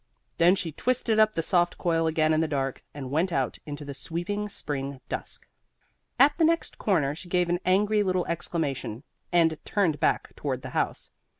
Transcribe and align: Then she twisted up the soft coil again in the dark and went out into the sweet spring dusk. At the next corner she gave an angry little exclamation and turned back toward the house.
Then 0.39 0.55
she 0.55 0.71
twisted 0.71 1.19
up 1.19 1.33
the 1.33 1.43
soft 1.43 1.77
coil 1.77 2.07
again 2.07 2.33
in 2.33 2.39
the 2.41 2.47
dark 2.47 2.83
and 2.91 3.11
went 3.11 3.31
out 3.31 3.59
into 3.67 3.85
the 3.85 3.93
sweet 3.93 4.31
spring 4.49 4.99
dusk. 5.09 5.47
At 6.17 6.35
the 6.37 6.43
next 6.43 6.79
corner 6.79 7.13
she 7.13 7.29
gave 7.29 7.49
an 7.49 7.59
angry 7.67 8.01
little 8.01 8.25
exclamation 8.25 9.03
and 9.31 9.59
turned 9.63 9.99
back 9.99 10.35
toward 10.35 10.63
the 10.63 10.71
house. 10.71 11.11